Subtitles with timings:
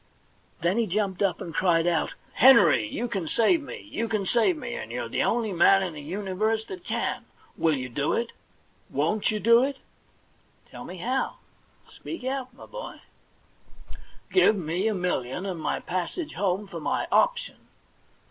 [0.61, 3.81] Then he jumped up and cried out:* Henry, you can save me!
[3.81, 7.25] You can save me, and you're the only man in the universe that can.
[7.55, 8.31] Will you do it?
[8.89, 9.77] Won't you do it?'
[10.41, 11.35] * Tell me how.
[11.87, 15.61] Speak out, my boy.' 32 THE £1,000,000 BANK NOTE * Give me a million and
[15.61, 17.67] my passage home for my * option